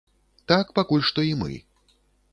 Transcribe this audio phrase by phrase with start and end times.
[0.51, 1.51] Так пакуль што і мы.